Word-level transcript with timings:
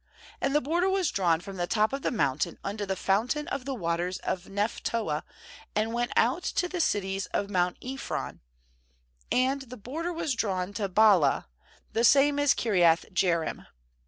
9And 0.41 0.53
the 0.53 0.61
border 0.61 0.89
was 0.89 1.11
drawn 1.11 1.41
from 1.41 1.57
the 1.57 1.67
top 1.67 1.93
of 1.93 2.01
the 2.01 2.09
moun 2.09 2.39
tain 2.39 2.57
unto 2.63 2.87
the 2.87 2.95
fountain 2.95 3.47
of 3.49 3.65
the 3.65 3.75
waters 3.75 4.17
of 4.23 4.45
Nephtoah, 4.49 5.21
and 5.75 5.93
went 5.93 6.11
out 6.15 6.41
to 6.41 6.67
the 6.67 6.81
cities 6.81 7.27
of 7.27 7.51
mount 7.51 7.77
Ephron; 7.83 8.39
and 9.31 9.61
the 9.61 9.77
border 9.77 10.11
was 10.11 10.33
drawn 10.33 10.73
to 10.73 10.89
Baalah— 10.89 11.45
the 11.93 12.03
same 12.03 12.39
is 12.39 12.55
Ejriath 12.55 13.13
jearim. 13.13 13.67